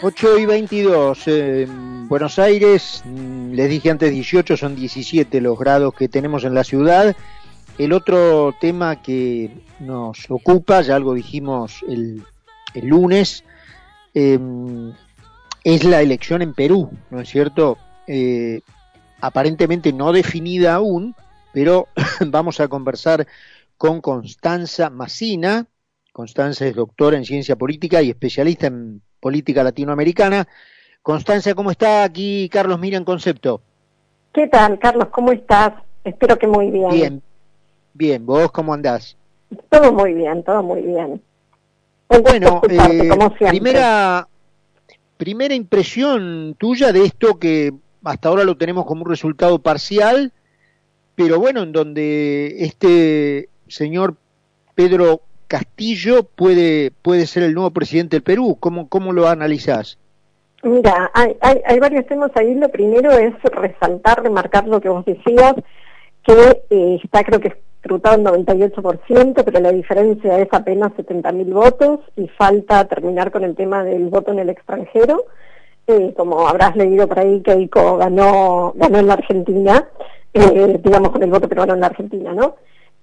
[0.00, 5.92] 8 y 22, en Buenos Aires, mm, les dije antes 18, son 17 los grados
[5.92, 7.16] que tenemos en la ciudad.
[7.78, 9.50] El otro tema que
[9.80, 12.22] nos ocupa, ya algo dijimos el,
[12.74, 13.42] lunes,
[14.14, 14.92] em,
[15.64, 17.76] es la elección en Perú, ¿no es cierto?
[18.06, 18.60] Eh,
[19.20, 21.16] aparentemente no definida aún,
[21.52, 21.88] pero
[22.24, 23.26] vamos a conversar
[23.76, 25.66] con Constanza Massina.
[26.12, 30.46] Constanza es doctora en ciencia política y especialista en política latinoamericana.
[31.02, 32.04] Constancia, ¿cómo está?
[32.04, 33.60] Aquí Carlos Mira en Concepto.
[34.32, 35.08] ¿Qué tal, Carlos?
[35.10, 35.72] ¿Cómo estás?
[36.04, 36.90] Espero que muy bien.
[36.90, 37.22] Bien,
[37.94, 38.26] bien.
[38.26, 39.16] ¿Vos cómo andás?
[39.70, 41.22] Todo muy bien, todo muy bien.
[42.08, 43.10] bueno, eh,
[43.48, 44.28] primera,
[45.16, 47.72] primera impresión tuya de esto que
[48.04, 50.32] hasta ahora lo tenemos como un resultado parcial,
[51.14, 54.16] pero bueno, en donde este señor
[54.74, 58.56] Pedro Castillo puede, puede ser el nuevo presidente del Perú.
[58.60, 59.98] ¿Cómo, cómo lo analizás?
[60.62, 62.54] Mira, hay, hay, varios temas ahí.
[62.54, 65.54] Lo primero es resaltar, remarcar lo que vos decías,
[66.22, 72.00] que eh, está creo que escrutado el 98%, pero la diferencia es apenas 70.000 votos
[72.16, 75.24] y falta terminar con el tema del voto en el extranjero.
[75.86, 79.88] Eh, como habrás leído por ahí, Keiko ganó, ganó en la Argentina,
[80.34, 82.56] eh, digamos con el voto peruano en la Argentina, ¿no?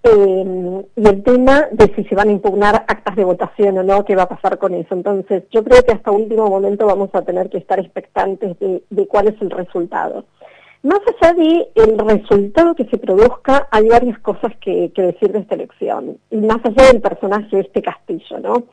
[0.08, 4.06] Eh, y el tema de si se van a impugnar actas de votación o no,
[4.06, 4.94] qué va a pasar con eso.
[4.94, 9.30] Entonces, yo creo que hasta último momento vamos a tener que estar expectantes de, cuál
[9.30, 10.26] es el resultado.
[10.84, 15.56] Más allá de el resultado que se produzca, hay varias cosas que, decir de esta
[15.56, 18.64] elección, más allá del personaje de este Castillo, ¿no?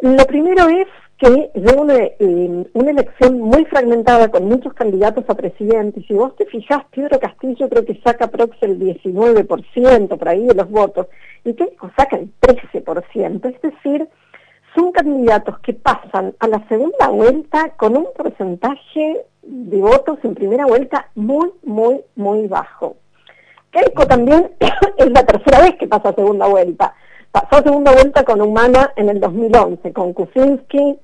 [0.00, 5.34] Lo primero es que es una, eh, una elección muy fragmentada con muchos candidatos a
[5.34, 6.00] presidente.
[6.00, 10.46] Y si vos te fijás, Pedro Castillo creo que saca prox el 19% por ahí
[10.46, 11.06] de los votos
[11.44, 13.54] y Keiko saca el 13%.
[13.54, 14.08] Es decir,
[14.74, 20.66] son candidatos que pasan a la segunda vuelta con un porcentaje de votos en primera
[20.66, 22.96] vuelta muy, muy, muy bajo.
[23.70, 24.50] Keiko también
[24.98, 26.94] es la tercera vez que pasa a segunda vuelta.
[27.32, 30.98] Pasó segunda vuelta con Humana en el 2011, con Kuczynski,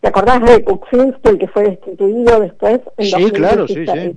[0.00, 2.80] ¿Te acordás de Kuczynski, el que fue destituido después?
[2.96, 4.16] En sí, claro, sí, sí.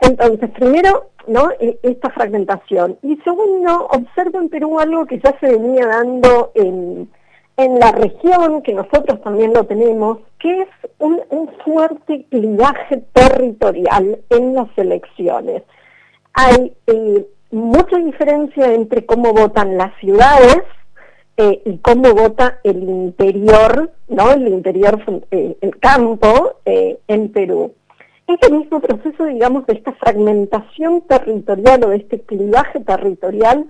[0.00, 1.50] Entonces, primero, ¿no?
[1.58, 2.98] E, esta fragmentación.
[3.02, 7.10] Y segundo, observo en Perú algo que ya se venía dando en,
[7.56, 14.20] en la región, que nosotros también lo tenemos, que es un, un fuerte clivaje territorial
[14.30, 15.62] en las elecciones.
[16.34, 20.62] Hay eh, mucha diferencia entre cómo votan las ciudades,
[21.40, 24.30] eh, y cómo vota el interior, ¿no?
[24.30, 27.72] El interior, eh, el campo eh, en Perú.
[28.26, 33.64] Este mismo proceso, digamos, de esta fragmentación territorial o de este clivaje territorial,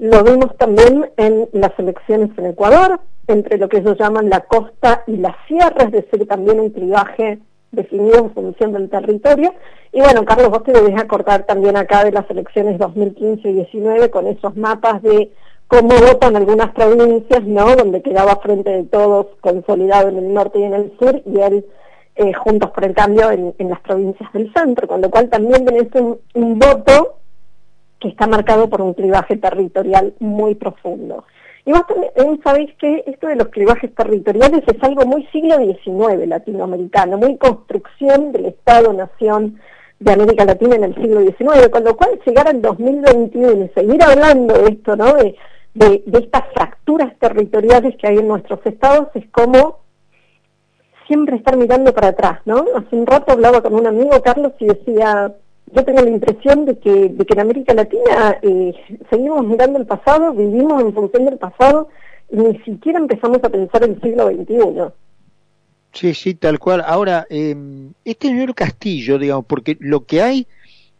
[0.00, 5.04] lo vemos también en las elecciones en Ecuador, entre lo que ellos llaman la costa
[5.06, 7.38] y la sierra, es decir, también un clivaje
[7.70, 9.54] definido en función del territorio.
[9.92, 14.10] Y bueno, Carlos, vos te debes acordar también acá de las elecciones 2015 y 19
[14.10, 15.30] con esos mapas de
[15.72, 17.74] cómo votan algunas provincias, ¿no?
[17.74, 21.64] Donde quedaba frente de todos consolidado en el norte y en el sur, y él
[22.14, 25.88] eh, juntos por el cambio en, las provincias del centro, con lo cual también tenés
[25.94, 27.20] un, voto
[27.98, 31.24] que está marcado por un clivaje territorial muy profundo.
[31.64, 36.28] Y vos también sabéis que esto de los clivajes territoriales es algo muy siglo XIX
[36.28, 39.58] latinoamericano, muy construcción del Estado-Nación
[40.00, 44.02] de América Latina en el siglo XIX, con lo cual llegar al 2021 y seguir
[44.02, 45.14] hablando de esto, ¿no?
[45.74, 49.78] De, estas fracturas territoriales que hay en nuestros estados es como
[51.06, 52.64] siempre estar mirando para atrás, ¿no?
[52.76, 55.34] Hace un rato hablaba con un amigo, Carlos, y decía,
[55.72, 58.74] yo tengo la impresión de que, de que en América Latina eh,
[59.10, 61.88] seguimos mirando el pasado, vivimos en función del pasado,
[62.30, 64.92] y ni siquiera empezamos a pensar en el siglo XXI.
[65.92, 66.82] Sí, sí, tal cual.
[66.86, 67.54] Ahora, eh,
[68.04, 70.46] este señor Castillo, digamos, porque lo que hay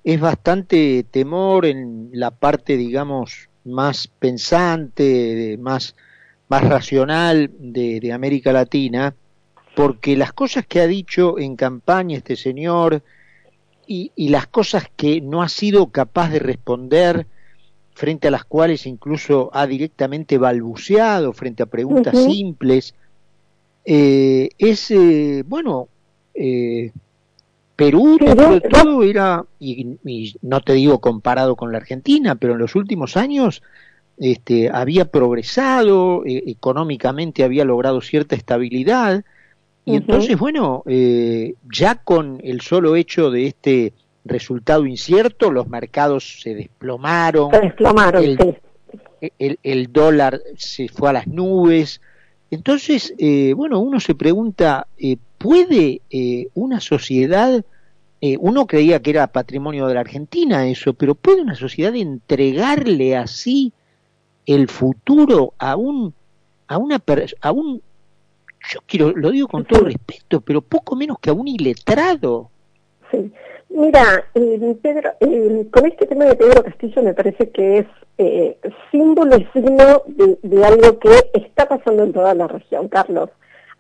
[0.05, 5.95] es bastante temor en la parte, digamos, más pensante, más,
[6.49, 9.15] más racional de, América Latina,
[9.75, 13.03] porque las cosas que ha dicho en campaña este señor
[13.87, 17.27] y, las cosas que no ha sido capaz de responder,
[17.95, 22.95] frente a las cuales incluso ha directamente balbuceado frente a preguntas simples,
[23.85, 25.89] eh, es, eh, bueno,
[26.35, 26.93] eh,
[27.85, 29.97] Perú, dentro de todo, era, y,
[30.43, 33.63] no te digo comparado con la Argentina, pero en los últimos años
[34.19, 39.25] este, había progresado, eh, económicamente había logrado cierta estabilidad,
[39.85, 43.93] y entonces, bueno, eh, ya con el solo hecho de este
[44.25, 48.59] resultado incierto, los mercados se desplomaron, se desplomaron el,
[49.39, 52.01] el, el dólar se fue a las nubes,
[52.51, 57.65] Entonces, eh, bueno, uno se pregunta, eh, ¿puede eh, una sociedad,
[58.39, 63.73] uno creía que era patrimonio de la Argentina eso, pero ¿puede una sociedad entregarle así
[64.47, 66.15] el futuro a un,
[66.69, 67.03] a una,
[67.41, 67.83] a un,
[68.73, 72.51] yo quiero, lo digo con todo respeto, pero poco menos que a un iletrado?
[73.11, 73.33] Sí.
[73.75, 74.25] Mira,
[74.83, 75.13] Pedro,
[75.71, 77.87] con este tema de Pedro Castillo me parece que es
[78.19, 78.59] eh,
[78.91, 83.31] símbolo y signo de, algo que está pasando en toda la región, Carlos.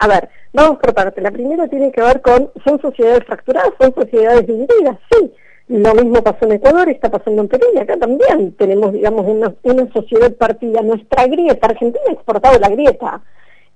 [0.02, 1.20] A ver, vamos por parte.
[1.20, 5.32] La primera tiene que ver con, son sociedades fracturadas, son sociedades divididas, sí.
[5.69, 9.54] Lo mismo pasó en Ecuador, está pasando en Perú y acá también tenemos, digamos, una,
[9.62, 10.82] una sociedad partida.
[10.82, 13.22] Nuestra grieta, Argentina ha exportado la grieta.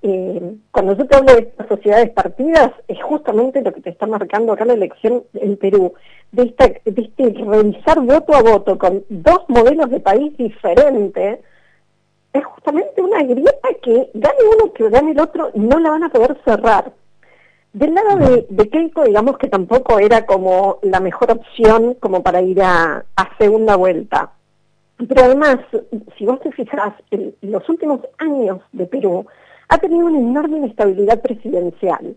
[0.01, 4.05] Eh, cuando yo te hablo de estas sociedades partidas, es justamente lo que te está
[4.05, 5.93] marcando acá la elección en Perú,
[6.33, 11.39] de, esta, de este revisar voto a voto con dos modelos de país diferentes,
[12.33, 16.09] es justamente una grieta que gane uno que gane el otro, no la van a
[16.09, 16.93] poder cerrar.
[17.73, 22.41] Del lado de, de Keiko, digamos que tampoco era como la mejor opción como para
[22.41, 23.05] ir a,
[23.37, 24.31] segunda vuelta.
[24.97, 25.57] Pero además,
[26.17, 29.27] si vos te fijas, en los últimos años de Perú,
[29.69, 32.15] ha tenido una enorme inestabilidad presidencial.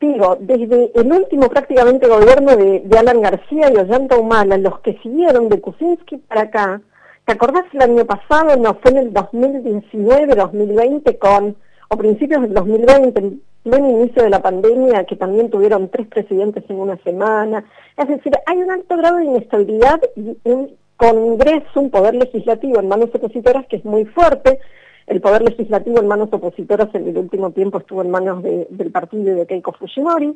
[0.00, 5.48] Digo, desde el último prácticamente gobierno de, Alan García y Ollanta Humala, los que siguieron
[5.48, 6.80] de Kuczynski para acá,
[7.28, 8.56] ¿te acordás el año pasado?
[8.56, 11.56] No, fue en el 2019, 2020 con,
[11.90, 16.64] o principios del 2020, en pleno inicio de la pandemia, que también tuvieron tres presidentes
[16.70, 17.66] en una semana.
[17.98, 22.88] Es decir, hay un alto grado de inestabilidad y un Congreso, un poder legislativo en
[22.88, 24.58] manos opositoras que es muy fuerte,
[25.06, 29.36] el poder legislativo en manos opositoras en el último tiempo estuvo en manos del partido
[29.36, 30.34] de Keiko Fujimori,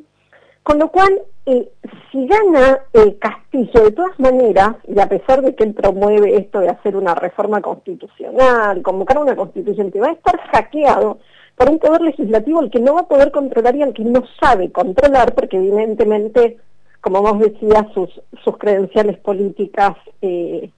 [0.63, 1.69] con lo cual, eh,
[2.11, 6.59] si gana eh, Castillo, de todas maneras, y a pesar de que él promueve esto
[6.59, 11.19] de hacer una reforma constitucional, convocar una constitución que va a estar hackeado
[11.55, 14.23] por un poder legislativo al que no va a poder controlar y al que no
[14.41, 16.57] sabe controlar, porque evidentemente,
[17.01, 18.09] como vos decías, sus,
[18.43, 20.71] sus credenciales políticas eh,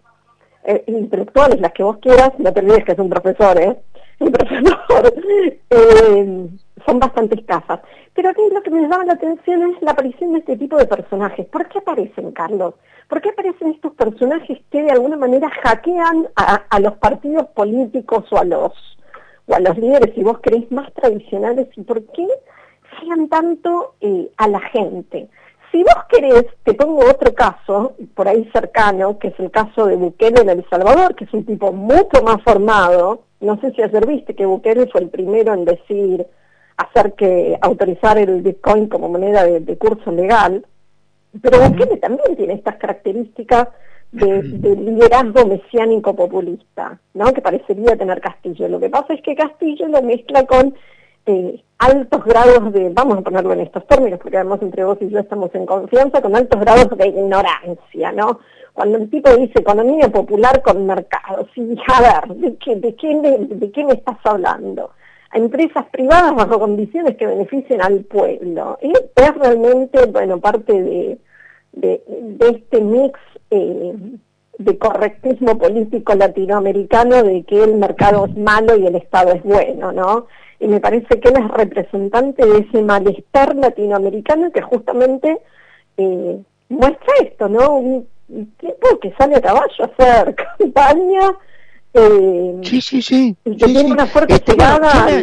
[0.64, 3.78] eh, intelectuales, las que vos quieras, no te olvides que es un profesor, ¿eh?
[4.18, 5.14] Un profesor,
[5.70, 6.48] eh,
[6.86, 7.80] son bastante escasas.
[8.14, 10.86] Pero aquí lo que me llama la atención es la aparición de este tipo de
[10.86, 11.46] personajes.
[11.48, 12.76] ¿Por qué aparecen, Carlos?
[13.10, 18.38] ¿Por qué aparecen estos personajes que de alguna manera hackean a, los partidos políticos o
[18.38, 18.74] a los,
[19.48, 21.68] o a los líderes, si vos querés, más tradicionales?
[21.76, 22.28] ¿Y por qué
[22.92, 25.30] hacían tanto eh, a la gente?
[25.72, 29.98] Si vos querés, te pongo otro caso, por ahí cercano, que es el caso de
[29.98, 33.24] Bukele en El Salvador, que es un tipo mucho más formado.
[33.42, 36.26] No sé si ayer viste que Bukele fue el primero en decir,
[36.78, 40.66] hacer que, autorizar el Bitcoin como moneda de, curso legal.
[41.42, 43.68] Pero Bukele también tiene estas características
[44.12, 44.42] de,
[44.76, 47.34] liderazgo mesiánico populista, ¿no?
[47.34, 48.68] Que parecería tener Castillo.
[48.70, 50.76] Lo que pasa es que Castillo lo mezcla con
[51.26, 55.10] eh, altos grados de, vamos a ponerlo en estos términos, porque además entre vos y
[55.10, 58.40] yo estamos en confianza, con altos grados de ignorancia, ¿no?
[58.74, 63.16] Cuando el tipo dice economía popular con mercados, y a ver, ¿de qué, de qué,
[63.16, 64.92] de qué me estás hablando?
[65.36, 68.78] Empresas privadas bajo condiciones que beneficien al pueblo.
[68.82, 71.20] Y es realmente, bueno, parte de,
[72.40, 73.20] este mix
[73.52, 73.94] eh,
[74.58, 79.92] de correctismo político latinoamericano de que el mercado es malo y el Estado es bueno,
[79.92, 80.28] ¿no?
[80.60, 85.40] y me parece que él es representante de ese malestar latinoamericano que justamente
[85.98, 88.04] eh, muestra esto, ¿no?
[89.02, 91.34] Que sale a caballo a hacer campaña.
[91.98, 93.36] Eh, sí, sí, sí.
[93.58, 94.58] Tiene una fuerte este,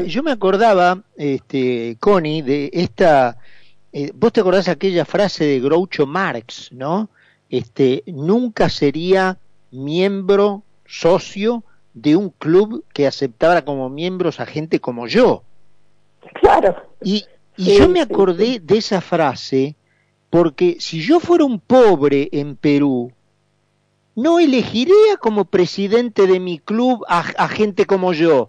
[0.07, 3.37] yo, me, acordaba, este, Connie, de esta.
[3.93, 7.11] Eh, ¿Vos te acordás aquella frase de Groucho Marx, no?
[7.51, 9.37] Este, nunca sería
[9.71, 11.63] miembro, socio
[11.93, 15.43] de un club que aceptara como miembros a gente como yo.
[16.41, 16.75] Claro.
[17.03, 17.27] Y,
[17.59, 19.77] yo me acordé de esa frase
[20.31, 23.13] porque si yo fuera un pobre en Perú,
[24.15, 28.49] no elegiría como presidente de mi club a, gente como yo.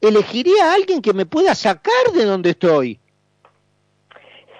[0.00, 2.98] Elegiría a alguien que me pueda sacar de donde estoy.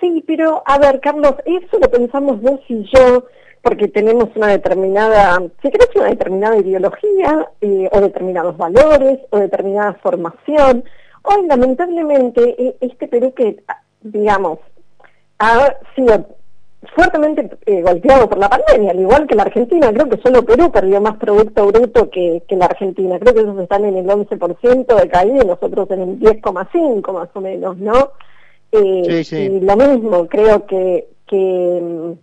[0.00, 3.26] Sí, pero a ver, Carlos, eso lo pensamos vos y yo
[3.62, 9.94] porque tenemos una determinada, si querés una determinada ideología, eh, o determinados valores, o determinada
[10.02, 10.84] formación.
[11.22, 13.62] Hoy, lamentablemente, e, este Perú que,
[14.00, 14.58] digamos,
[15.38, 16.26] ha sido
[16.94, 20.70] fuertemente eh, golpeado por la pandemia, al igual que la Argentina, creo que solo Perú
[20.72, 25.00] perdió más Producto Bruto que, que la Argentina, creo que ellos están en el 11%
[25.00, 28.10] de caída y nosotros en el 10,5 más o menos, ¿no?
[28.72, 32.14] Eh, y lo mismo, creo que, que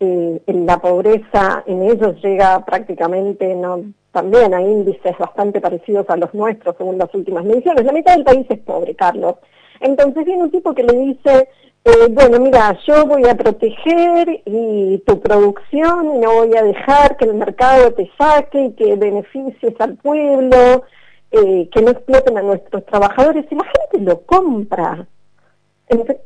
[0.00, 6.32] eh, la pobreza en ellos llega prácticamente, no también hay índices bastante parecidos a los
[6.34, 7.84] nuestros según las últimas mediciones.
[7.84, 9.36] La mitad del país es pobre, Carlos.
[9.82, 11.48] Entonces viene un tipo que le dice,
[11.84, 17.16] eh, bueno, mira, yo voy a proteger y tu producción y no voy a dejar
[17.16, 20.84] que el mercado te saque y que beneficies al pueblo,
[21.32, 25.08] eh, que no exploten a nuestros trabajadores y la gente lo compra.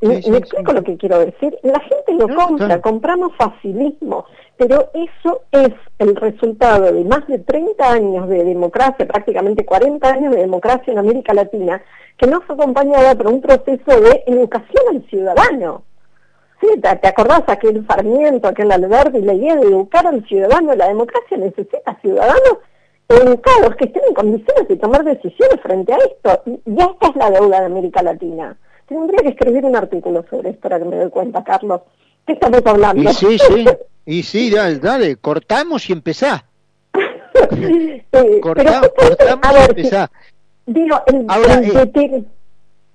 [0.01, 1.59] ¿Me, explico lo que quiero decir?
[1.63, 7.91] La gente lo compra, compramos facilismo, pero eso es el resultado de más de 30
[7.91, 11.83] años de democracia, prácticamente 40 años de democracia en América Latina,
[12.17, 15.83] que no fue acompañada por un proceso de educación al ciudadano.
[16.61, 20.75] Sí, ¿te, acordás aquel Farmiento, aquel Alberti, la idea de educar al ciudadano?
[20.75, 22.59] La democracia necesita ciudadanos
[23.09, 26.43] educados que estén en condiciones de tomar decisiones frente a esto.
[26.47, 28.57] Y esta es la deuda de América Latina.
[28.87, 31.81] Tendría que escribir un artículo sobre esto para que me dé cuenta, Carlos.
[32.25, 33.11] ¿Qué estamos hablando?
[33.11, 33.65] Y sí, sí,
[34.07, 36.45] y sí, dale, dale cortamos y empezá.
[38.43, 40.11] cortamos y empezá.
[40.67, 42.25] Digo, el, eh,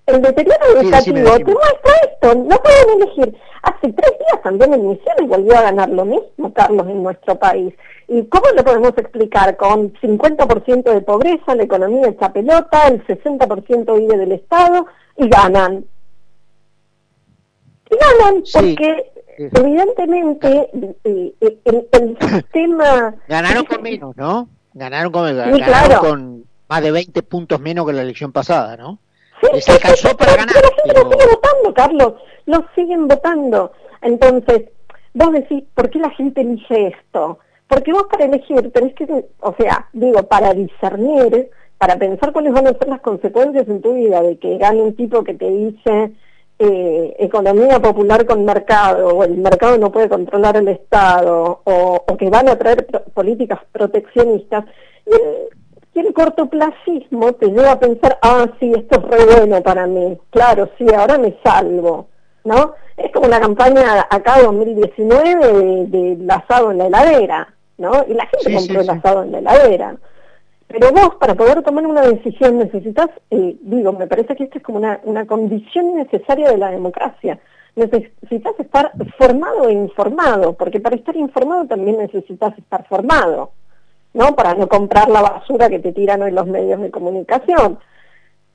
[0.07, 3.37] el, deterioro educativo te muestra esto, no pueden elegir.
[3.63, 7.73] Hace tres días también en Misiones volvió a ganar lo mismo, Carlos, en nuestro país.
[8.07, 9.55] ¿Y cómo lo podemos explicar?
[9.55, 14.87] Con 50% de pobreza, la economía hecha pelota, el 60% vive del Estado
[15.21, 15.85] y ganan.
[17.89, 20.69] Y ganan porque evidentemente
[21.03, 23.13] eh, eh, el, sistema...
[23.27, 24.49] Ganaron con menos, ¿no?
[24.73, 28.99] Ganaron con, ganaron con más de 20 puntos menos que la elección pasada, ¿no?
[29.41, 30.55] Sí, Se alcanzó para ganar.
[30.55, 32.13] Pero la gente lo sigue votando, Carlos,
[32.45, 33.71] lo siguen votando.
[34.01, 34.69] Entonces,
[35.13, 37.39] vos decís, ¿por qué la gente elige esto?
[37.67, 41.49] Porque vos para elegir tenés que, o sea, digo, para discernir,
[41.81, 44.95] para pensar cuáles van a ser las consecuencias en tu vida de que gane un
[44.95, 46.11] tipo que te dice
[46.59, 52.29] eh, economía popular con mercado, o el mercado no puede controlar el Estado, o, que
[52.29, 52.85] van a traer
[53.15, 54.65] políticas proteccionistas,
[55.95, 60.19] y el, cortoplacismo te lleva a pensar, ah, sí, esto es re bueno para mí,
[60.29, 62.09] claro, sí, ahora me salvo,
[62.43, 62.75] ¿no?
[62.95, 68.05] Es como la campaña acá 2019 del de, asado en la heladera, ¿no?
[68.07, 69.97] Y la gente compró el asado en la heladera.
[70.71, 74.63] Pero vos, para poder tomar una decisión, necesitas, eh, digo, me parece que esto es
[74.63, 77.39] como una, una condición necesaria de la democracia.
[77.75, 83.51] Necesitas estar formado e informado, porque para estar informado también necesitas estar formado,
[84.13, 84.35] ¿no?
[84.35, 87.79] Para no comprar la basura que te tiran hoy los medios de comunicación.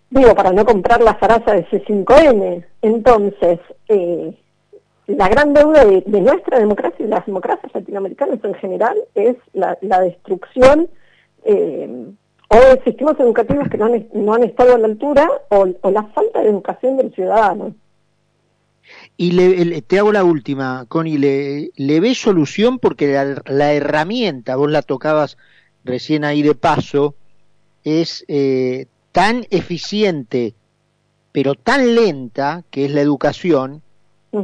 [0.08, 2.64] Digo, para no comprar la zaraza de C5N.
[2.82, 3.58] Entonces,
[3.88, 4.35] eh,
[5.06, 10.88] la gran deuda de, nuestra democracia y las democracias latinoamericanas en general es la destrucción
[11.47, 12.07] eh,
[12.49, 16.41] o sistemas educativos que no han, no han estado a la altura o, la falta
[16.41, 17.75] de educación del ciudadano.
[19.17, 22.79] Y le, te hago la última, Connie, ¿le, le ves solución?
[22.79, 23.12] Porque
[23.47, 25.38] la, herramienta, vos la tocabas
[25.85, 27.15] recién ahí de paso,
[27.83, 30.55] es eh, tan eficiente,
[31.33, 33.83] pero tan lenta, que es la educación,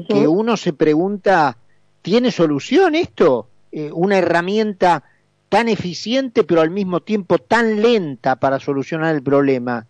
[0.08, 1.58] que uno se pregunta,
[2.00, 3.48] ¿tiene solución esto?
[3.70, 5.04] Eh, una herramienta
[5.52, 9.84] tan eficiente pero al mismo tiempo tan lenta para solucionar el problema,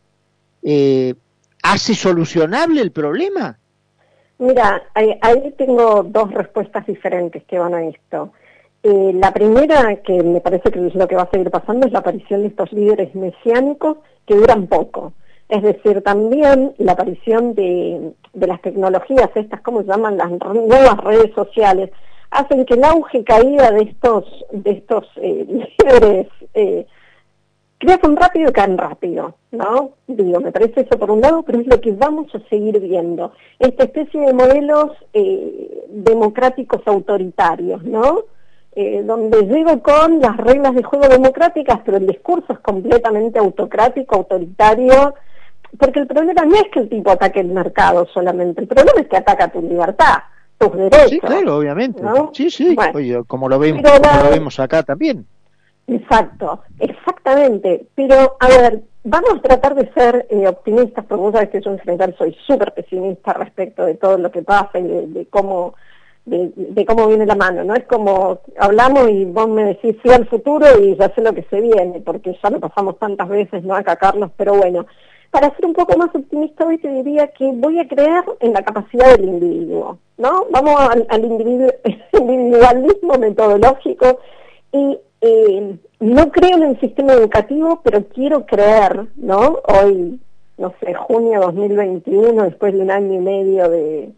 [0.61, 1.15] eh,
[1.63, 3.57] ¿hace solucionable el problema?
[4.39, 8.33] Mira, ahí, tengo dos respuestas diferentes que van a esto.
[8.83, 11.93] Eh, la primera, que me parece que es lo que va a seguir pasando, es
[11.93, 15.13] la aparición de estos líderes mesiánicos que duran poco.
[15.49, 20.17] Es decir, también la aparición de, las tecnologías, estas, ¿cómo se llaman?
[20.17, 21.91] Las nuevas redes sociales,
[22.33, 25.47] hacen que el auge y caída de estos, de estos eh,
[25.79, 26.87] líderes eh,
[27.81, 29.93] rápido y caen rápido, ¿no?
[30.07, 33.33] Digo, me parece eso por un lado, pero es lo que vamos a seguir viendo.
[33.59, 38.25] Esta especie de modelos eh, democráticos autoritarios, ¿no?
[38.75, 44.17] Eh, donde llego con las reglas de juego democráticas, pero el discurso es completamente autocrático,
[44.17, 45.15] autoritario,
[45.79, 49.09] porque el problema no es que el tipo ataque el mercado solamente, el problema es
[49.09, 50.19] que ataca tu libertad.
[51.09, 52.03] Sí, claro, obviamente.
[52.33, 52.77] Sí, sí,
[53.27, 55.27] como, lo vemos, lo vemos acá también.
[55.87, 57.87] Exacto, exactamente.
[57.95, 61.73] Pero, a ver, vamos a tratar de ser eh, optimistas, porque vos sabés que yo
[61.73, 65.75] en general soy súper pesimista respecto de todo lo que pasa y de, cómo
[66.25, 67.75] de, cómo viene la mano, ¿no?
[67.75, 71.43] Es como hablamos y vos me decís sí al futuro y ya sé lo que
[71.51, 73.75] se viene, porque ya lo pasamos tantas veces, ¿no?
[73.75, 74.87] Acá, Carlos, pero bueno,
[75.33, 78.63] para ser un poco más optimista hoy te diría que voy a creer en la
[78.63, 80.45] capacidad del individuo, ¿no?
[80.51, 80.75] Vamos
[81.09, 81.25] al,
[82.13, 84.21] individualismo metodológico
[84.73, 89.59] y eh, no creo en el sistema educativo, pero quiero creer, ¿no?
[89.65, 90.21] Hoy,
[90.59, 94.13] no sé, junio 2021, después de un año y medio de,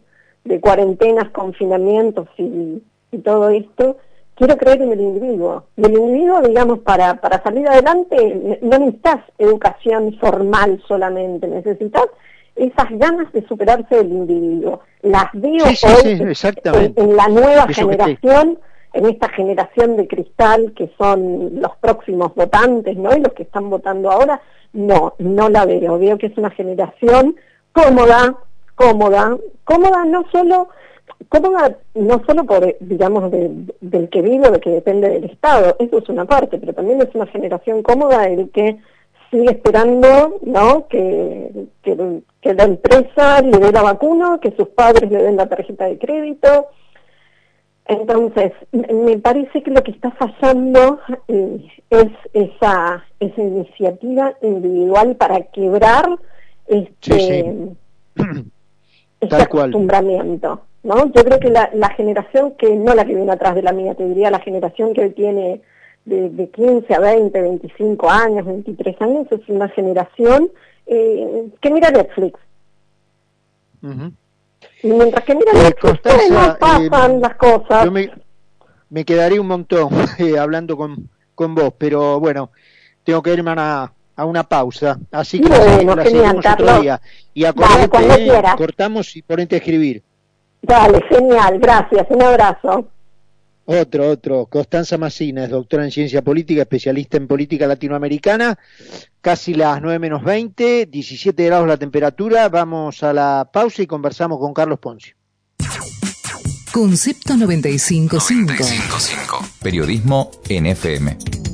[0.59, 3.97] cuarentenas, confinamientos y todo esto,
[4.35, 5.65] quiero creer en el individuo.
[5.77, 12.05] Y el individuo, digamos, para, para salir adelante no necesitas educación formal solamente, necesitas
[12.55, 14.81] esas ganas de superarse del individuo.
[15.01, 18.59] Las veo hoy en, la nueva generación,
[18.93, 23.15] en esta generación de cristal que son los próximos votantes, ¿no?
[23.15, 24.41] Y los que están votando ahora,
[24.73, 25.99] no, no la veo.
[25.99, 27.35] Veo que es una generación
[27.73, 28.35] cómoda,
[28.75, 30.69] cómoda, cómoda no solo
[31.29, 36.09] cómoda no solo por, digamos, del que vive, de que depende del Estado, eso es
[36.09, 38.77] una parte, pero también es una generación cómoda el que
[39.31, 40.87] sigue esperando, ¿no?
[40.87, 45.85] Que, que, la empresa le dé la vacuna, que sus padres le den la tarjeta
[45.85, 46.67] de crédito.
[47.87, 55.41] Entonces, me parece que lo que está fallando eh, es esa, esa iniciativa individual para
[55.41, 56.07] quebrar
[56.67, 57.53] este,
[59.19, 60.61] este acostumbramiento.
[60.85, 61.11] ¿No?
[61.11, 63.95] Yo creo que la, la, generación que, no la que viene atrás de la mía,
[63.95, 65.61] te diría la generación que tiene
[66.05, 70.51] de, de 15 a 20, 25 años, 23 años, es una generación
[70.85, 72.39] eh, que mira Netflix.
[73.81, 75.99] Y mientras que mira Netflix,
[76.29, 77.85] no pasan eh, las cosas.
[77.85, 78.11] Yo me,
[78.89, 79.89] me quedaría un montón
[80.19, 82.51] eh, hablando con, con vos, pero bueno,
[83.03, 87.01] tengo que irme a, a una pausa, así que bueno, la seguimos otro día.
[87.33, 87.89] Y acordate,
[88.55, 90.03] cortamos y ponete a escribir.
[90.67, 92.87] Dale, genial, gracias, un abrazo.
[93.65, 94.45] Otro, otro.
[94.45, 98.57] Constanza Massina es doctora en ciencia política, especialista en política latinoamericana.
[99.21, 102.47] Casi las 9 menos 20, 17 grados la temperatura.
[102.49, 105.15] Vamos a la pausa y conversamos con Carlos Poncio.
[106.71, 108.19] Concepto 95.5.
[108.19, 109.49] 95.5.
[109.61, 111.44] Periodismo NFM.